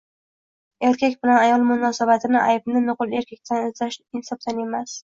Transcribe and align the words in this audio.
Erkak 0.89 1.17
bilan 1.25 1.37
ayol 1.43 1.67
munosabatida 1.73 2.43
aybni 2.47 2.85
nuqul 2.89 3.17
erkakdan 3.21 3.65
izlash 3.71 4.01
insofdan 4.23 4.69
emas. 4.69 4.99